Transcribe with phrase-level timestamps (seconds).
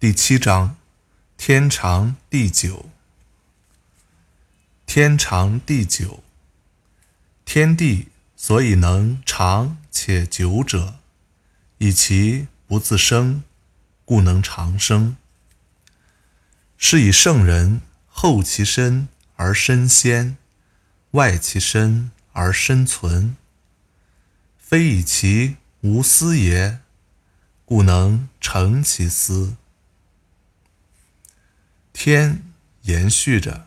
[0.00, 0.76] 第七章：
[1.36, 2.88] 天长地久。
[4.86, 6.22] 天长地久，
[7.44, 8.06] 天地
[8.36, 11.00] 所以能长且久者，
[11.78, 13.42] 以其不自生，
[14.04, 15.16] 故能长生。
[16.76, 20.36] 是以圣人后其身而身先，
[21.10, 23.36] 外其身而身存。
[24.60, 26.78] 非以其无私也，
[27.64, 29.56] 故能成其私。
[32.00, 32.44] 天
[32.82, 33.66] 延续着，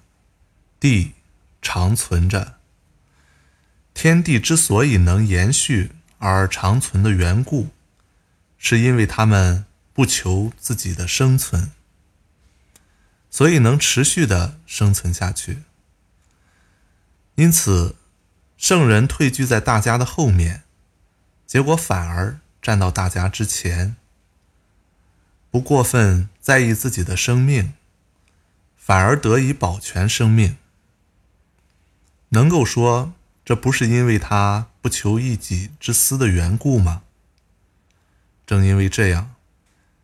[0.79, 1.15] 地
[1.61, 2.59] 长存着。
[3.93, 7.71] 天地之所以能延续而长存的缘故，
[8.57, 11.71] 是因为他们不求自己的生存，
[13.29, 15.63] 所以能持续的生存下去。
[17.35, 17.97] 因此，
[18.55, 20.63] 圣人退居在大家的后面，
[21.45, 23.97] 结果反而站到大家之前，
[25.49, 27.73] 不过分在意自己的生命。
[28.91, 30.57] 反而得以保全生命，
[32.27, 33.13] 能够说
[33.45, 37.03] 这不是因为他不求一己之私的缘故吗？
[38.45, 39.33] 正因为这样，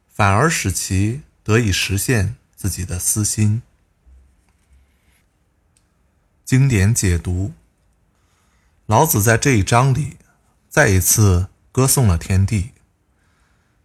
[0.07, 3.61] 反而使其得以实现自己的私心。
[6.45, 7.51] 经典解读：
[8.85, 10.15] 老子在这一章里
[10.69, 12.71] 再一次歌颂了天地。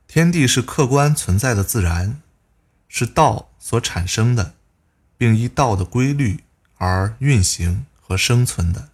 [0.07, 2.23] 天地是客观存在的自然，
[2.87, 4.55] 是道所产生的。
[5.23, 6.43] 并依道的规律
[6.79, 8.89] 而运行和生存的，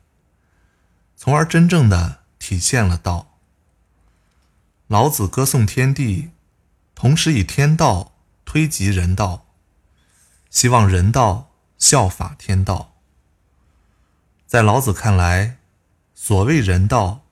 [1.16, 3.38] 从而真正的体现了道。
[4.88, 6.28] 老子歌颂天地，
[6.94, 8.12] 同时以天道
[8.44, 9.46] 推及人道，
[10.50, 12.92] 希望人道效法天道。
[14.46, 15.56] 在老子看来，
[16.14, 17.22] 所谓人道，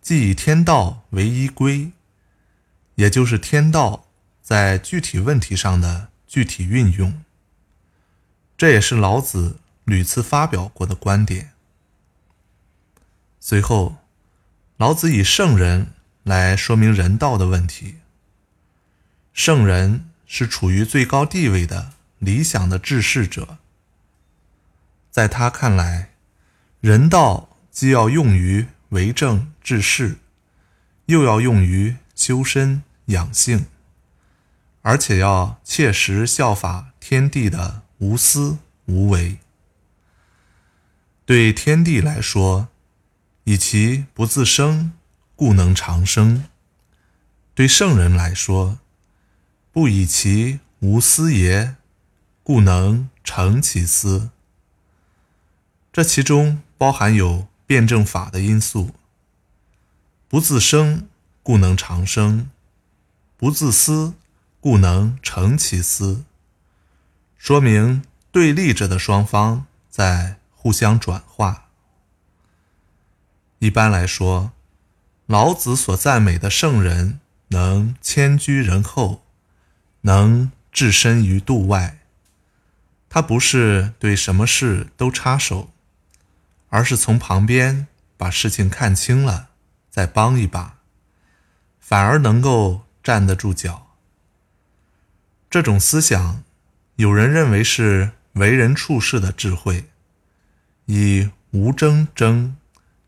[0.00, 1.92] 即以天道为依归，
[2.94, 4.06] 也就是天道
[4.40, 7.22] 在具体问题上的具体运用。
[8.60, 11.52] 这也是老子屡次发表过的观点。
[13.38, 13.96] 随后，
[14.76, 15.94] 老子以圣人
[16.24, 18.00] 来说明人道的问题。
[19.32, 23.56] 圣人是处于最高地位的理想的治世者，
[25.10, 26.10] 在他看来，
[26.82, 30.18] 人道既要用于为政治世，
[31.06, 33.64] 又要用于修身养性，
[34.82, 37.79] 而且要切实效法天地的。
[38.00, 38.56] 无私
[38.86, 39.36] 无为，
[41.26, 42.68] 对天地来说，
[43.44, 44.92] 以其不自生，
[45.36, 46.44] 故能长生；
[47.54, 48.78] 对圣人来说，
[49.70, 51.76] 不以其无私也，
[52.42, 54.30] 故能成其私。
[55.92, 58.94] 这其中包含有辩证法的因素。
[60.26, 61.06] 不自生，
[61.42, 62.46] 故能长生；
[63.36, 64.14] 不自私，
[64.58, 66.24] 故能成其私。
[67.40, 71.68] 说明对立着的双方在互相转化。
[73.60, 74.52] 一般来说，
[75.24, 77.18] 老子所赞美的圣人
[77.48, 79.24] 能谦居人后，
[80.02, 82.00] 能置身于度外。
[83.08, 85.70] 他不是对什么事都插手，
[86.68, 87.86] 而是从旁边
[88.18, 89.48] 把事情看清了，
[89.88, 90.76] 再帮一把，
[91.80, 93.96] 反而能够站得住脚。
[95.48, 96.42] 这种思想。
[97.00, 99.86] 有人认为是为人处事的智慧，
[100.84, 102.58] 以无争争，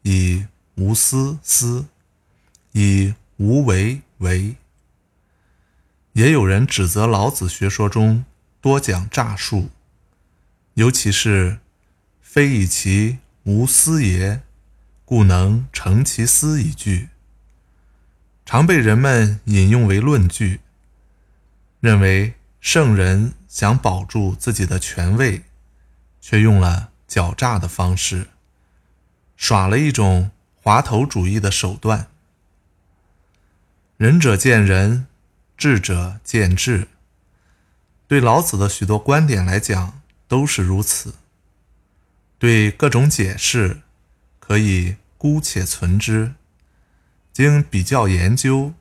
[0.00, 1.84] 以无私私，
[2.70, 4.56] 以无为为。
[6.14, 8.24] 也有人指责老子学说中
[8.62, 9.68] 多讲诈术，
[10.72, 11.58] 尤其是
[12.22, 14.40] “非以其无私也，
[15.04, 17.10] 故能成其私”一句，
[18.46, 20.60] 常被人们引用为论据，
[21.80, 22.32] 认为。
[22.64, 25.42] 圣人想保住自己的权位，
[26.22, 28.28] 却用了狡诈的方式，
[29.36, 32.08] 耍了一种滑头主义的手段。
[33.98, 35.06] 仁者见仁，
[35.58, 36.88] 智者见智。
[38.08, 41.16] 对老子的许多观点来讲都是如此。
[42.38, 43.82] 对各种解释，
[44.38, 46.32] 可以姑且存之，
[47.34, 48.72] 经比较研究，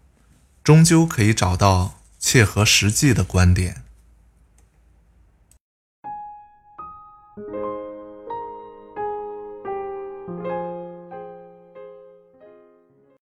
[0.64, 1.98] 终究可以找到。
[2.24, 3.84] 切合实际的观点。
[7.42, 7.81] Thank you.